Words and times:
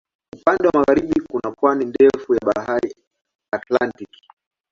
Upande 0.35 0.63
wa 0.67 0.73
magharibi 0.79 1.21
kuna 1.21 1.51
pwani 1.55 1.85
ndefu 1.85 2.33
ya 2.33 2.39
Bahari 2.45 2.95
Atlantiki. 3.53 4.21